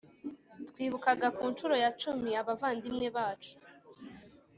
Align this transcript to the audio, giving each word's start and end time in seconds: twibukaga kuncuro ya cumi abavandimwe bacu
twibukaga 0.69 1.27
kuncuro 1.37 1.75
ya 1.83 1.89
cumi 2.01 2.31
abavandimwe 2.41 3.07
bacu 3.15 3.53